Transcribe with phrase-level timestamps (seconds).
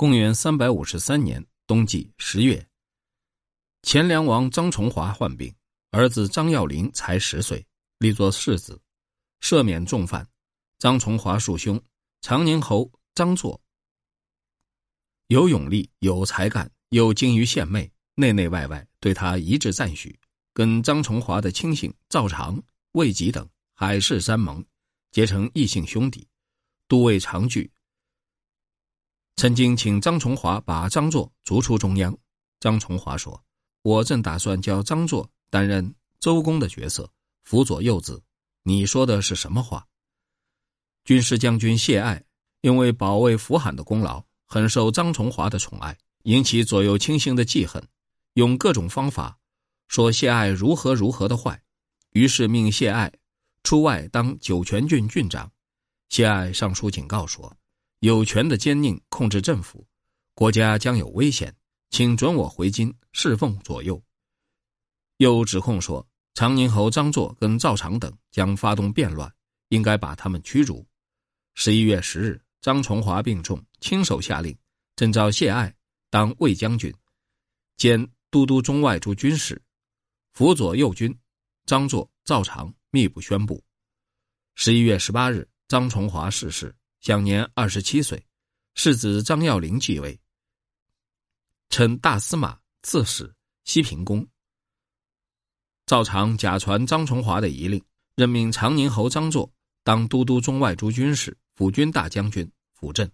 [0.00, 2.66] 公元三百五十三年冬季十月，
[3.82, 5.54] 前凉王张崇华患病，
[5.90, 7.66] 儿子张耀林才十岁，
[7.98, 8.80] 立作世子，
[9.42, 10.26] 赦免重犯。
[10.78, 11.78] 张崇华庶兄
[12.22, 13.60] 长宁侯张作
[15.26, 20.18] 有勇力、有才干，又精于献媚，内内外外对他一致赞许。
[20.54, 22.58] 跟张崇华的亲信赵常、
[22.92, 24.64] 魏吉等海誓山盟，
[25.10, 26.26] 结成异姓兄弟，
[26.88, 27.70] 都尉常聚。
[29.40, 32.14] 曾经请张崇华把张作逐出中央，
[32.60, 33.42] 张崇华说
[33.80, 37.10] ：“我正打算叫张作担任周公的角色，
[37.42, 38.22] 辅佐幼子。
[38.64, 39.86] 你说的是什么话？”
[41.06, 42.22] 军师将军谢爱
[42.60, 47.82] 因为保卫扶罕的功劳，很受张崇华的宠爱，引起左右亲信的记恨，
[48.34, 49.38] 用各种方法
[49.88, 51.62] 说谢爱如何如何的坏，
[52.10, 53.10] 于是命谢爱
[53.64, 55.50] 出外当酒泉郡郡长。
[56.10, 57.56] 谢爱上书警告说。
[58.00, 59.86] 有权的奸佞控制政府，
[60.32, 61.54] 国家将有危险，
[61.90, 64.02] 请准我回京侍奉左右。
[65.18, 69.30] 又指控说，长宁侯张作跟赵常等将发动变乱，
[69.68, 70.86] 应该把他们驱逐。
[71.54, 74.56] 十一月十日，张崇华病重，亲手下令
[74.96, 75.74] 征召谢爱
[76.08, 76.90] 当卫将军，
[77.76, 79.60] 兼都督中外诸军事，
[80.32, 81.14] 辅佐右军。
[81.66, 83.62] 张作、赵常密不宣布。
[84.54, 86.74] 十一月十八日，张崇华逝世。
[87.00, 88.22] 享年二十七岁，
[88.74, 90.20] 世子张耀林继位，
[91.70, 93.34] 称大司马、刺史、
[93.64, 94.26] 西平公。
[95.86, 97.82] 赵常假传张崇华的遗令，
[98.16, 99.50] 任命长宁侯张作
[99.82, 103.10] 当都督中外诸军事、辅军大将军，辅政。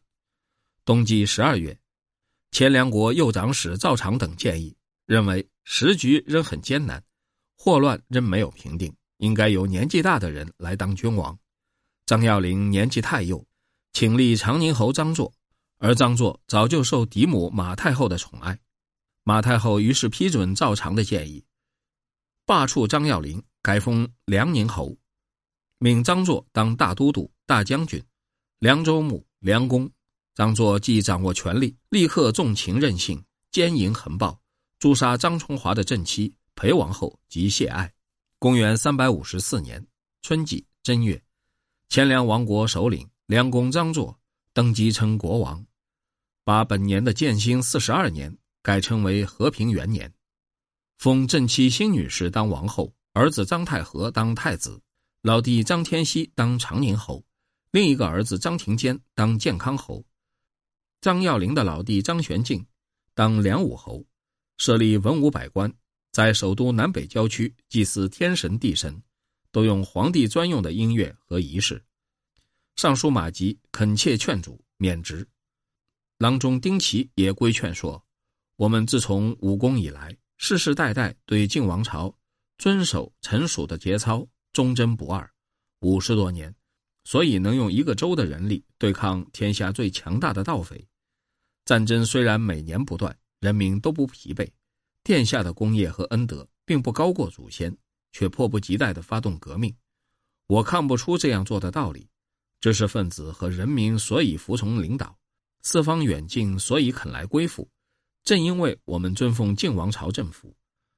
[0.84, 1.78] 冬季十二月，
[2.50, 4.76] 前梁国右长史赵常等建议，
[5.06, 7.00] 认为时局仍很艰难，
[7.56, 11.38] 祸乱仍没有平定，应该由年纪大的人来当君王。
[12.04, 13.46] 张耀林年纪太幼。
[13.98, 15.32] 请立长宁侯张作，
[15.78, 18.58] 而张作早就受嫡母马太后的宠爱，
[19.24, 21.42] 马太后于是批准赵常的建议，
[22.44, 24.94] 罢黜张耀林，改封梁宁侯，
[25.78, 28.04] 命张作当大都督、大将军、
[28.58, 29.90] 凉州牧、梁公。
[30.34, 34.38] 张作既掌握权力，立刻纵情任性，奸淫横暴，
[34.78, 37.90] 诛杀张崇华的正妻裴王后及谢爱。
[38.38, 39.82] 公元三百五十四年
[40.20, 41.18] 春季正月，
[41.88, 43.08] 前凉王国首领。
[43.26, 44.16] 梁公张作
[44.52, 45.66] 登基称国王，
[46.44, 50.14] 把本年的建兴四十二年改称为和平元年，
[50.98, 54.80] 封正妻新女士当王后，儿子张太和当太子，
[55.22, 57.24] 老弟张天锡当长宁侯，
[57.72, 60.04] 另一个儿子张廷坚当建康侯，
[61.00, 62.64] 张耀林的老弟张玄敬
[63.12, 64.06] 当梁武侯，
[64.56, 65.74] 设立文武百官，
[66.12, 69.02] 在首都南北郊区祭祀天神地神，
[69.50, 71.82] 都用皇帝专用的音乐和仪式。
[72.76, 75.26] 尚书马吉恳切劝阻免职，
[76.18, 78.04] 郎中丁奇也规劝说
[78.56, 82.14] ：“我们自从武功以来，世世代代对晋王朝
[82.58, 85.26] 遵守臣属的节操，忠贞不二，
[85.80, 86.54] 五十多年，
[87.04, 90.86] 所以能用一个州的人力对抗天下最强大的盗匪。
[91.64, 94.46] 战争虽然每年不断，人民都不疲惫，
[95.02, 97.74] 殿下的功业和恩德并不高过祖先，
[98.12, 99.74] 却迫不及待地发动革命。
[100.46, 102.06] 我看不出这样做的道理。”
[102.60, 105.16] 知识分子和人民所以服从领导，
[105.62, 107.68] 四方远近所以肯来归附，
[108.24, 110.56] 正因为我们尊奉晋王朝政府，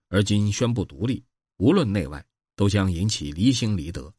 [0.08, 1.24] 而今宣布独立，
[1.58, 2.24] 无论内外
[2.56, 4.12] 都将引起离心离德，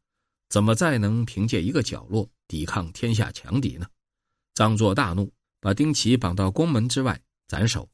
[0.49, 3.88] 怎么再能凭借一个角落抵抗天下强敌呢？
[4.53, 7.89] 张作大怒，把丁奇绑到宫门之外斩首。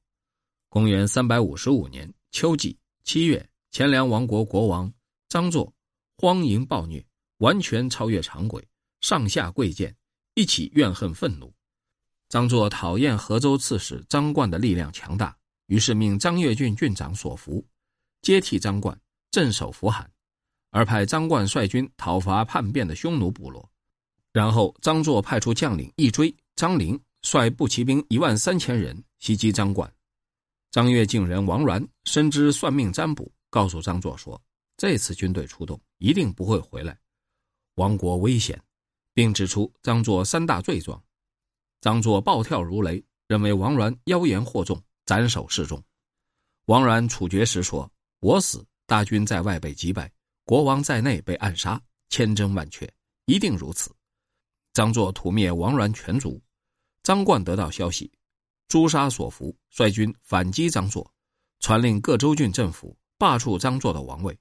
[0.70, 4.92] 公元三百五十五年秋季七月，前凉王国国王
[5.30, 5.72] 张作
[6.18, 7.06] 荒淫暴虐，
[7.38, 8.68] 完全超越常轨。
[9.06, 9.96] 上下贵贱
[10.34, 11.54] 一起怨恨愤怒，
[12.28, 17.64] 张作讨厌河州刺史张冠的力量强大，于是命张越郡郡长索福
[18.24, 19.00] 接替张冠
[19.30, 20.12] 镇守扶罕，
[20.72, 23.70] 而派张冠率军讨伐叛变的匈奴部落。
[24.34, 29.94] 然后张作派出将领一追张陵率步骑兵一万三千人袭击张冠。
[30.72, 34.42] 张越郡人王鸾深知算命占卜，告诉张作说
[34.78, 36.98] ：“这次军队出动一定不会回来，
[37.76, 38.60] 亡国危险。”
[39.16, 41.02] 并指出张作三大罪状，
[41.80, 45.82] 张作暴跳如雷，认为王鸾妖言惑众，斩首示众。
[46.66, 47.90] 王鸾处决时说
[48.20, 50.12] ：“我死，大军在外被击败，
[50.44, 52.92] 国王在内被暗杀，千真万确，
[53.26, 53.90] 一定如此。”
[54.74, 56.42] 张作屠灭王鸾全族，
[57.02, 58.12] 张冠得到消息，
[58.68, 61.10] 诛杀所服，率军反击张作，
[61.62, 64.38] 传令各州郡政府罢黜张作的王位，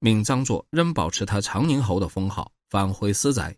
[0.00, 3.56] 命张作仍保持他长宁侯的封号，返回私宅。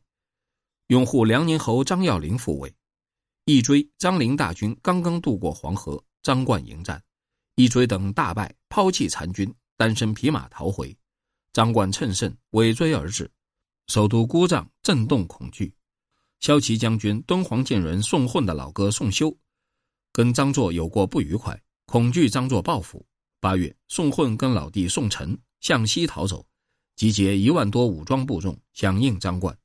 [0.91, 2.75] 拥护梁宁侯张耀林复位，
[3.45, 7.01] 义追、张陵大军刚刚渡过黄河，张冠迎战，
[7.55, 10.97] 义追等大败，抛弃残军，单身匹马逃回。
[11.53, 13.31] 张冠趁胜尾追而至，
[13.87, 15.73] 首都姑丈震动恐惧。
[16.41, 19.33] 骁骑将军敦煌剑人宋混的老哥宋修，
[20.13, 21.57] 跟张作有过不愉快，
[21.87, 23.07] 恐惧张作报复。
[23.39, 26.45] 八月，宋混跟老弟宋晨向西逃走，
[26.97, 29.57] 集结一万多武装部众响应张冠，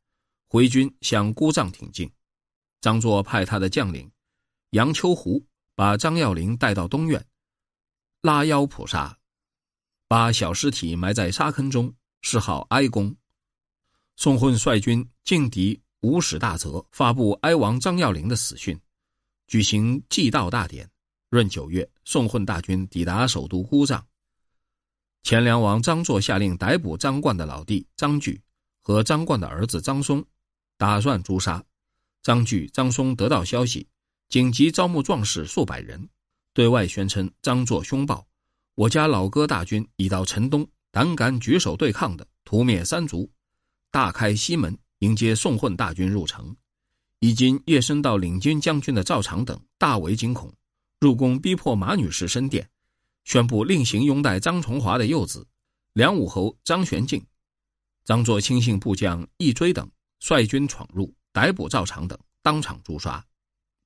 [0.48, 2.12] 回军向姑臧挺进。
[2.82, 4.12] 张作派他的将领
[4.72, 5.44] 杨秋湖
[5.76, 7.26] 把张耀林带到东院，
[8.22, 9.18] 拉腰捕杀，
[10.08, 13.16] 把小尸体埋在沙坑中，谥号哀公。
[14.16, 15.82] 宋混率军劲敌。
[16.02, 18.80] 五使大泽发布哀王张耀陵的死讯，
[19.48, 20.88] 举行祭悼大典。
[21.30, 24.00] 闰九月，宋混大军抵达首都姑臧。
[25.24, 28.40] 前梁王张作下令逮捕张冠的老弟张据
[28.82, 30.24] 和张冠的儿子张松，
[30.78, 31.64] 打算诛杀
[32.22, 33.16] 张据、张松。
[33.16, 33.88] 得到消息，
[34.30, 36.10] 紧急招募壮士数百人，
[36.54, 38.26] 对外宣称张作凶暴，
[38.76, 43.30] 我家老哥大军已到城东，胆敢举手对抗的，屠灭三族，
[43.92, 44.78] 大开西门。
[45.00, 46.56] 迎接宋混大军入城，
[47.20, 50.52] 已经跃升到领军将军的赵常等大为惊恐，
[51.02, 52.68] 入宫逼迫马女士申殿，
[53.26, 55.46] 宣布另行拥戴张崇华的幼子
[55.92, 57.24] 梁武侯张玄敬。
[58.06, 59.88] 张作亲信部将易追等
[60.28, 63.24] 率军闯入，逮捕赵常等，当场诛杀。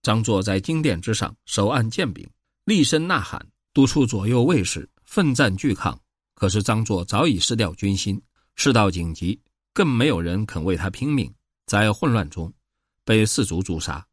[0.01, 2.25] 张作在金殿之上手按剑柄，
[2.63, 5.99] 厉声呐喊，督促左右卫士奋战拒抗。
[6.35, 8.21] 可是张作早已失掉军心，
[8.55, 9.37] 事到紧急。
[9.73, 11.29] 更没有人肯为他拼命，
[11.65, 12.53] 在混乱中，
[13.03, 14.07] 被士卒诛杀。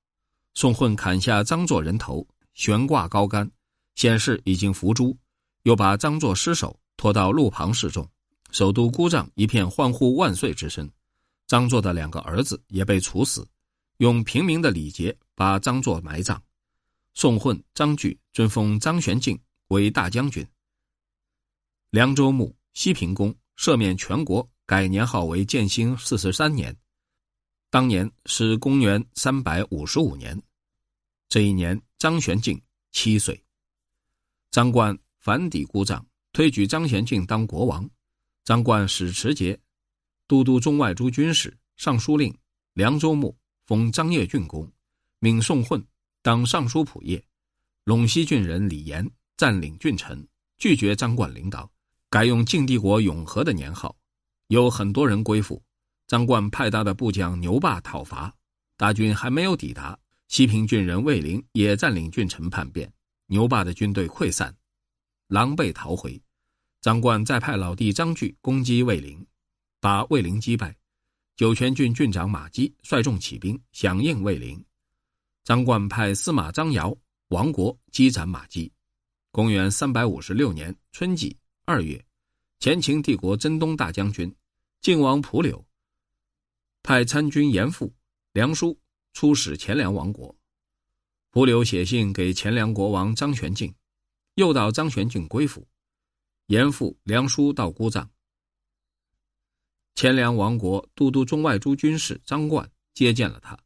[0.54, 3.48] 宋混砍下张作人头，悬挂高杆，
[3.94, 5.16] 显示已经伏诛。
[5.62, 8.04] 又把张作尸首拖到路旁示众，
[8.50, 10.90] 首都姑丈一片欢呼万岁之声。
[11.46, 13.46] 张作的两个儿子也被处死，
[13.98, 16.42] 用平民的礼节把张作埋葬。
[17.14, 19.38] 宋混、张据尊封张玄敬
[19.68, 20.46] 为大将军。
[21.90, 24.48] 凉州牧西平公赦免全国。
[24.68, 26.76] 改年号为建兴四十三年，
[27.70, 30.42] 当年是公元三百五十五年。
[31.28, 32.60] 这一年，张玄敬
[32.90, 33.40] 七岁。
[34.50, 37.88] 张冠反抵姑丈，推举张玄敬当国王。
[38.42, 39.56] 张冠使持节、
[40.26, 42.34] 都督中外诸军事、尚书令、
[42.74, 43.36] 凉州牧，
[43.66, 44.70] 封张掖郡公，
[45.20, 45.84] 命宋混
[46.22, 47.22] 当尚书仆射。
[47.84, 50.26] 陇西郡人李严占领郡城，
[50.58, 51.70] 拒绝张冠领导，
[52.10, 53.96] 改用晋帝国永和的年号。
[54.48, 55.62] 有很多人归附，
[56.08, 58.34] 张冠派他的部将牛霸讨伐，
[58.76, 59.96] 大军还没有抵达，
[60.26, 62.92] 西平郡人魏灵也占领郡城叛变，
[63.26, 64.52] 牛霸的军队溃散，
[65.28, 66.20] 狼狈逃回。
[66.80, 69.24] 张冠再派老弟张据攻击魏灵，
[69.80, 70.76] 把魏灵击败。
[71.36, 74.64] 酒泉郡郡长马基率众起兵响应魏灵，
[75.44, 76.96] 张冠派司马张尧、
[77.28, 78.72] 王国击斩马基。
[79.30, 81.36] 公元三百五十六年春季
[81.66, 82.02] 二月。
[82.58, 84.34] 前秦帝国征东大将军
[84.80, 85.62] 晋王蒲柳
[86.82, 87.92] 派参军严复、
[88.32, 88.80] 梁书
[89.12, 90.34] 出使前凉王国。
[91.32, 93.74] 蒲柳写信给前凉国王张玄敬，
[94.36, 95.68] 诱导张玄敬归附。
[96.46, 98.10] 严复、梁书到姑丈。
[99.96, 103.58] 前凉王国都督中外诸军事张冠接见了他，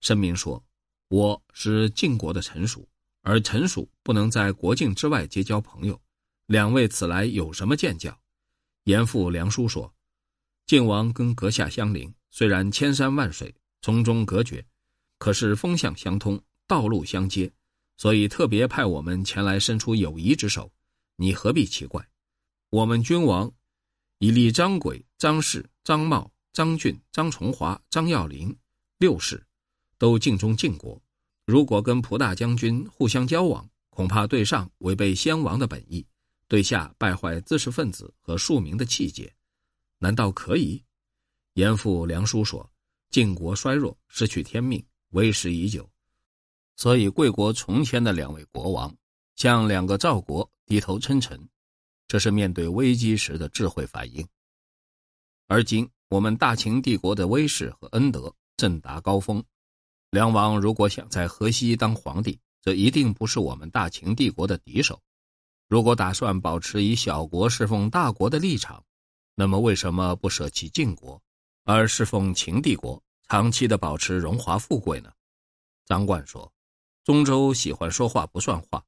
[0.00, 0.64] 声明说
[1.08, 2.88] ：“我是晋国的臣属，
[3.20, 6.00] 而臣属不能在国境之外结交朋友。”
[6.48, 8.18] 两位此来有什么见教？
[8.84, 9.92] 严复、梁书说
[10.64, 14.64] ：“晋王跟阁下相邻，虽然千山万水从中隔绝，
[15.18, 17.52] 可是风向相通，道路相接，
[17.98, 20.72] 所以特别派我们前来伸出友谊之手。
[21.16, 22.08] 你何必奇怪？
[22.70, 23.52] 我们君王
[24.20, 28.54] 以立张轨、张氏、张茂、张俊、张崇华、张耀林
[28.98, 29.42] 六世，
[29.96, 31.00] 都尽忠晋国。
[31.46, 36.06] 如果跟蒲大将军互相交往，恐怕对上违背先王的本意。”
[36.48, 39.32] 对下败坏知识分子和庶民的气节，
[39.98, 40.84] 难道可以？
[41.54, 42.68] 严复梁书说
[43.08, 45.88] ：“晋国衰弱，失去天命，为时已久，
[46.74, 48.94] 所以贵国从前的两位国王
[49.36, 51.40] 向两个赵国低头称臣，
[52.10, 54.26] 这是面对危机时的智慧反应。
[55.46, 59.40] 而今我们大秦帝国的威势和恩德正达高峰，
[60.10, 65.00] 梁王如果想在河西当皇帝，这一定不是我们大秦帝国的敌手。”
[65.70, 68.84] 如果打算保持以小国侍奉大国的立场，
[69.36, 71.22] 那么为什么不舍弃晋国，
[71.62, 75.12] 而侍奉秦帝国，长期的保持荣华富贵呢？
[75.86, 76.52] 张冠说
[77.06, 78.84] ：“中州喜欢说话不算话。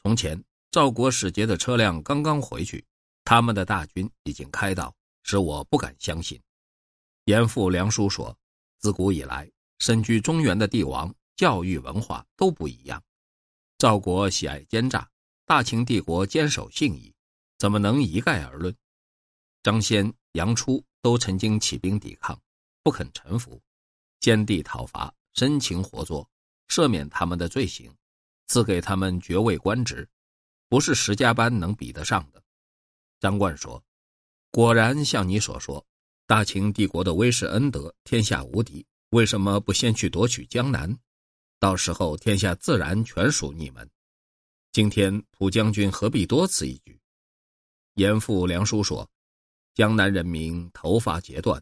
[0.00, 2.84] 从前赵国使节的车辆刚刚回去，
[3.24, 6.40] 他们的大军已经开到，使我不敢相信。”
[7.26, 8.36] 严复梁书说
[8.78, 13.02] ：“自古以来，身居中原的帝王，教育文化都不一样。
[13.78, 15.08] 赵国喜爱奸诈，
[15.44, 17.12] 大秦帝国坚守信义，
[17.58, 18.74] 怎么能一概而论？
[19.62, 22.40] 张先、杨初都曾经起兵抵抗，
[22.82, 23.60] 不肯臣服，
[24.20, 26.28] 奸帝讨伐，生擒活捉，
[26.68, 27.92] 赦免他们的罪行，
[28.46, 30.08] 赐给他们爵位官职，
[30.70, 32.40] 不是石家班能比得上的。
[33.18, 33.82] 张冠说
[34.52, 35.84] ：“果然像你所说，
[36.28, 38.86] 大秦帝国的威势恩德，天下无敌。
[39.08, 40.96] 为什么不先去夺取江南？
[41.58, 43.90] 到时候天下自然全属你们。
[44.70, 46.96] 今天蒲将军何必多此一举？”
[47.94, 49.10] 严复梁书说
[49.74, 51.60] ：“江南人民头发截断，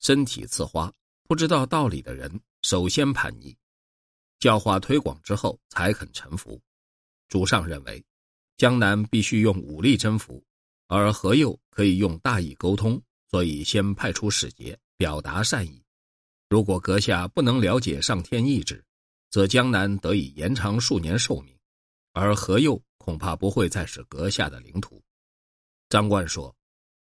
[0.00, 0.92] 身体刺花，
[1.22, 3.56] 不知道道理的人，首先叛逆，
[4.38, 6.60] 教化推广之后才肯臣服。
[7.28, 8.04] 主上认为，
[8.58, 10.44] 江南必须用武力征服。”
[10.88, 12.98] 而何佑可以用大义沟通，
[13.30, 15.82] 所以先派出使节表达善意。
[16.48, 18.82] 如果阁下不能了解上天意志，
[19.28, 21.54] 则江南得以延长数年寿命，
[22.14, 25.02] 而何佑恐怕不会再是阁下的领土。
[25.90, 26.56] 张冠说：“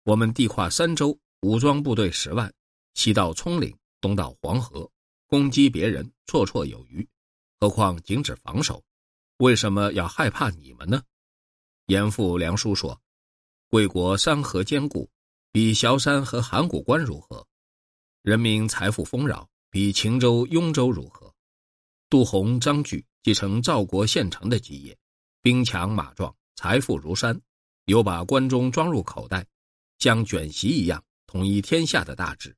[0.04, 2.52] 我们地跨三州，武装部队十万，
[2.92, 4.90] 西到葱岭，东到黄河，
[5.26, 7.08] 攻击别人绰绰有余。
[7.58, 8.84] 何况仅止防守，
[9.38, 11.02] 为什么要害怕你们呢？”
[11.90, 12.96] 严复梁书说。
[13.66, 15.10] 贵国山河坚固，
[15.50, 17.44] 比萧山和函谷关如何？
[18.22, 21.34] 人民财富丰饶，比秦州、雍州如何？
[22.08, 24.96] 杜洪、张据继承赵国县城的基业，
[25.42, 27.40] 兵强马壮，财富如山，
[27.86, 29.44] 有把关中装入口袋，
[29.98, 32.56] 像卷席一样统一天下的大志。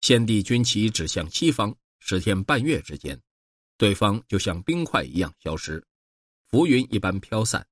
[0.00, 3.16] 先帝军旗指向西方，十天半月之间，
[3.76, 5.84] 对方就像冰块一样消失，
[6.48, 7.64] 浮云一般飘散，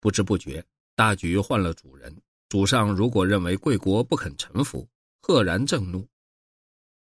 [0.00, 0.64] 不知不觉。
[0.94, 2.14] 大局换了主人，
[2.48, 4.88] 主上如果认为贵国不肯臣服，
[5.20, 6.04] 赫然震怒。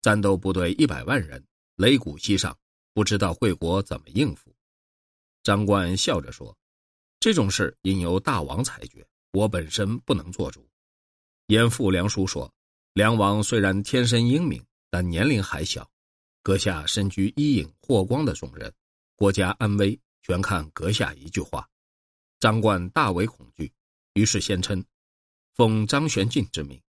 [0.02, 1.46] 战斗部队一百万人，
[1.78, 2.58] 擂鼓西上，
[2.94, 4.54] 不知道贵国怎么应付。
[5.44, 6.58] 张冠笑着说
[7.20, 10.68] ：“这种事应由大王裁决，我本身不能做主。”
[11.48, 12.52] 严复梁书说
[12.94, 15.88] ：“梁王虽然天生英明，但年龄还小，
[16.42, 18.74] 阁下身居伊尹、霍光的重任，
[19.16, 21.70] 国家安危全看阁下一句话。”
[22.40, 23.72] 张冠大为恐惧。
[24.14, 24.84] 于是先称，
[25.54, 26.82] 奉张玄敬之命，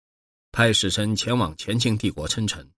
[0.52, 2.70] 派使臣前往前清帝国称臣。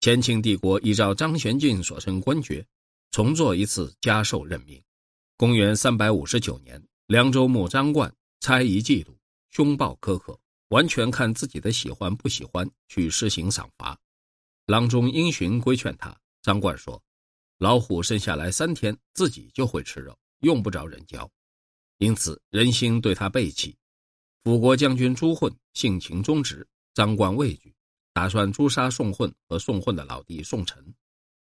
[0.00, 2.66] 前清帝国依照张玄敬所称官爵，
[3.10, 4.82] 重做一次加授任命。
[5.36, 9.16] 公元三百五十九年，凉州牧张冠猜疑嫉妒，
[9.50, 10.38] 凶暴苛刻，
[10.68, 13.98] 完全看自己的喜欢不喜欢去施行赏罚。
[14.66, 17.02] 郎中因循规劝他，张冠说
[17.58, 21.28] ：“老虎生下来三天，自己就会吃肉，用不着人教。”
[21.98, 23.76] 因此，人心对他背弃。
[24.44, 27.74] 辅国将军朱混性情忠直，张冠畏惧，
[28.12, 30.94] 打算诛杀宋混和宋混的老弟宋臣，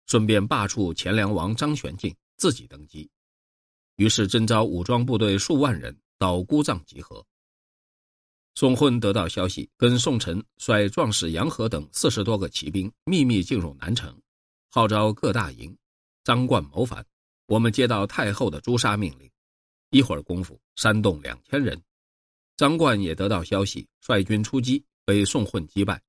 [0.07, 3.09] 顺便罢黜前梁王张玄敬，自己登基。
[3.95, 7.25] 于是征召武装部队数万人到姑臧集合。
[8.55, 14.19] 宋混得到消息，跟宋臣率壮士杨和等四十多个骑兵秘密进入南城，
[14.69, 15.77] 号召各大营。
[16.23, 17.05] 张冠谋反，
[17.45, 19.29] 我们接到太后的诛杀命令。
[19.91, 21.81] 一会儿功夫，煽动两千人。
[22.57, 26.01] 张冠也得到消息，率军出击，被宋混击败。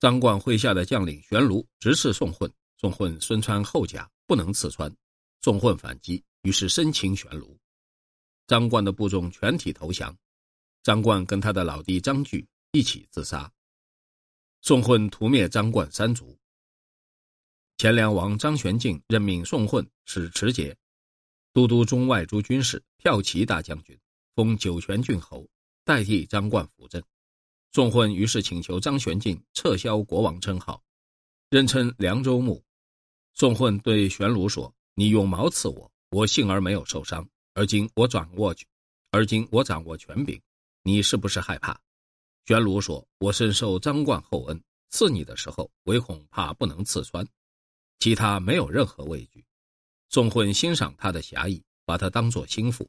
[0.00, 4.94] 张冠麾下的将领玄卢直刺宋混，宋混身穿厚甲，不能刺穿。
[5.40, 7.56] 宋混反击，于是生擒玄卢。
[8.46, 10.14] 张冠的部众全体投降，
[10.82, 13.50] 张冠跟他的老弟张据一起自杀。
[14.60, 16.36] 宋混屠灭张冠三族。
[17.78, 20.76] 前梁王张玄静任命宋混使持节。
[21.54, 23.96] 都督中外诸军事，骠骑大将军，
[24.34, 25.48] 封酒泉郡侯，
[25.84, 27.00] 代替张冠辅政。
[27.70, 30.82] 宋混于是请求张玄敬撤销国王称号，
[31.50, 32.60] 任称凉州牧。
[33.34, 37.24] 宋混对玄鲁说：“你用矛刺我，我幸而没有受伤。
[37.54, 38.52] 而今我掌握，
[39.12, 40.40] 而今我掌握权柄，
[40.82, 41.80] 你是不是害怕？”
[42.46, 47.24] 玄鲁说：“我深受张冠厚恩，刺你的时候，唯恐怕不能刺穿，
[48.00, 49.44] 其他没有任何畏惧。”
[50.14, 52.88] 宋混欣赏他的侠义，把他当做心腹，